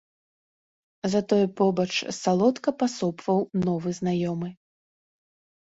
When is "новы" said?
3.69-3.89